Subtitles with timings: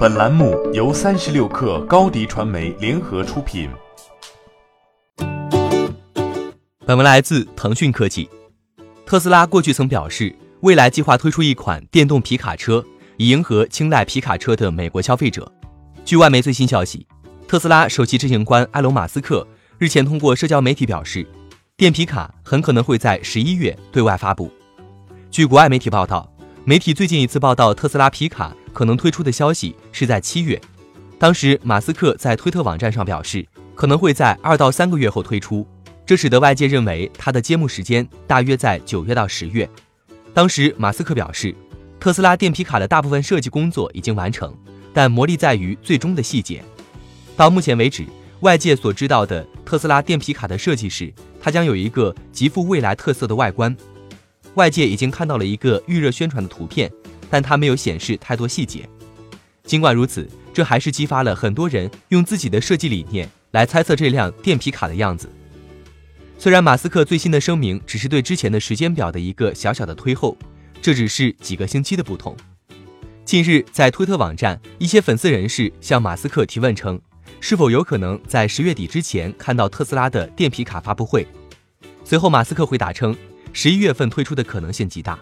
[0.00, 3.68] 本栏目由三十六氪高低传媒联合出品。
[6.86, 8.26] 本文来自腾讯科技。
[9.04, 12.82] 特斯拉过去曾表示，未来计划推出一款电动皮卡车，
[13.18, 15.52] 以迎合青睐皮卡车的美国消费者。
[16.02, 17.06] 据外媒最新消息，
[17.46, 19.46] 特斯拉首席执行官埃隆·马斯克
[19.76, 21.28] 日前通过社交媒体表示，
[21.76, 24.50] 电皮卡很可能会在十一月对外发布。
[25.30, 26.32] 据国外媒体报道，
[26.64, 28.56] 媒体最近一次报道特斯拉皮卡。
[28.72, 30.60] 可能推出的消息是在七月，
[31.18, 35.66] 当时马斯克在推特网站上表示，可能会在二到三个月后推出，
[36.06, 39.68] 这使得外界认为它的揭幕时间大约在九月到十月。
[40.32, 41.54] 当时马斯克表示，
[41.98, 44.54] 特斯拉电皮卡的大部分设计工作已经完成，
[44.94, 46.62] 但魔力在于最终的细节。
[47.36, 48.06] 到目前为止，
[48.40, 53.76] 外界所知道的特斯拉电皮卡的设计是，它将有一个极富未来特色的外观。
[54.54, 56.90] 外界已经看到了一个预热宣传的图片。
[57.30, 58.86] 但它没有显示太多细节。
[59.64, 65.30] 尽管如此，这还是激发了很多人用自己的设计理念来猜测这辆电皮卡的样子。
[66.36, 70.36] 虽然马斯克最新的声明只是对之前的时间表的一个小小的推后，
[70.82, 72.36] 这只是几个星期的不同。
[73.24, 77.00] 近日，在推特网站，一些粉丝人士向马斯克提问称，
[77.40, 81.24] 是否有可能在十月底之前看到特斯拉的电皮卡发布会。
[82.02, 83.14] 随后，马斯克回答称，
[83.52, 85.16] 十一月份推出的可能性极大。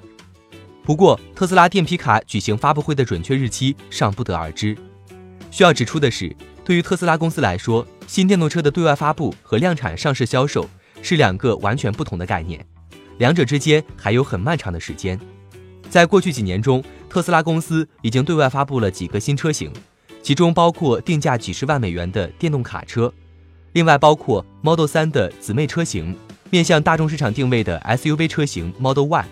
[0.89, 4.75] 不过，特斯拉电皮卡举行发布会的准确日期尚不得而知。
[5.50, 10.66] 需要指出的是，对于特斯拉公司来说，新电动车的对外发布和量产上市销售
[11.03, 12.64] 是两个完全不同的概念，
[13.19, 15.20] 两者之间还有很漫长的时间。
[15.91, 19.70] 在过去几年中，特斯拉公司已经对外发布了几个新车型，
[20.22, 23.12] 其中包括定价几十万美元的电动卡车，
[23.75, 26.16] 另外包括 Model 3的姊妹车型，
[26.48, 29.27] 面向大众市场定位的 SUV 车型 Model Y。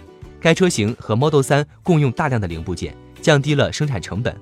[0.47, 4.33] 该车型和 Model 3共用大量的零部件，降低了生产成本。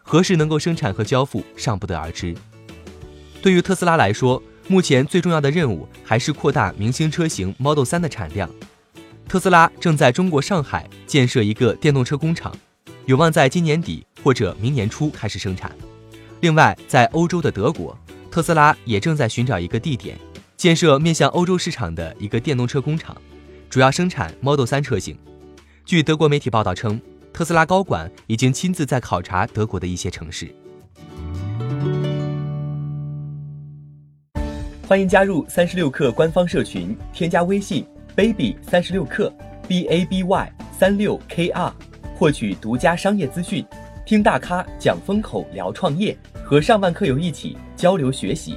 [0.00, 2.32] 何时能够生产和交付尚不得而知。
[3.42, 8.48] 对于特斯拉来说，目前最重要的任务还是扩大明星车型 Model 3的产量。
[9.26, 12.56] 特斯拉正在中国上海建设一个电动车工厂，
[13.06, 15.72] 有望在今年底或者明年初开始生产。
[16.38, 17.98] 另外，在欧洲的德国，
[18.30, 20.16] 特斯拉也正在寻找一个地点，
[20.56, 23.20] 建设面向欧洲市场的一个电动车工厂。
[23.68, 25.18] 主要生产 Model 3车型。
[25.84, 27.00] 据德国媒体报道称，
[27.32, 30.54] 特斯拉高管已经亲自在考察德国的一些城市。
[34.86, 37.84] 欢迎加入三十六氪官方社群，添加微信
[38.14, 39.30] baby 三十六氪
[39.66, 41.72] b a b y 三六 k r，
[42.16, 43.64] 获取独家商业资讯，
[44.06, 48.56] 听大咖讲风口，聊创业，和上万课友一起交流学习。